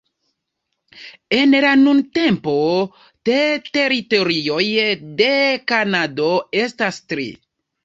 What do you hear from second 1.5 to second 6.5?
la nuntempo, te teritorioj de Kanado